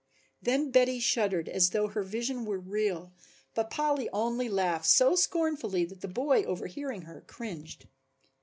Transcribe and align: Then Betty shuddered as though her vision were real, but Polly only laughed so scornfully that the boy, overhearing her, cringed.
Then 0.41 0.71
Betty 0.71 0.99
shuddered 0.99 1.47
as 1.47 1.69
though 1.69 1.89
her 1.89 2.01
vision 2.01 2.43
were 2.43 2.57
real, 2.57 3.13
but 3.53 3.69
Polly 3.69 4.09
only 4.11 4.49
laughed 4.49 4.87
so 4.87 5.15
scornfully 5.15 5.85
that 5.85 6.01
the 6.01 6.07
boy, 6.07 6.41
overhearing 6.41 7.03
her, 7.03 7.21
cringed. 7.27 7.87